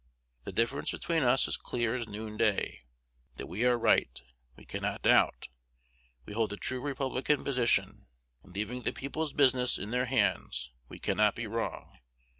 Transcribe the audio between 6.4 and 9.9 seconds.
the true republican position. In leaving the people's business